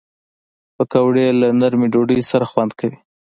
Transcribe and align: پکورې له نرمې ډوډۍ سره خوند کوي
پکورې 0.75 1.27
له 1.41 1.47
نرمې 1.59 1.87
ډوډۍ 1.93 2.19
سره 2.31 2.45
خوند 2.51 2.71
کوي 2.79 2.97